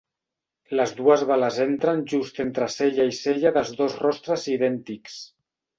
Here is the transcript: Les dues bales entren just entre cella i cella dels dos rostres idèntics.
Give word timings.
Les 0.79 0.93
dues 1.01 1.25
bales 1.33 1.59
entren 1.67 2.01
just 2.15 2.41
entre 2.47 2.71
cella 2.79 3.09
i 3.13 3.17
cella 3.21 3.53
dels 3.61 3.75
dos 3.83 4.03
rostres 4.07 4.53
idèntics. 4.59 5.25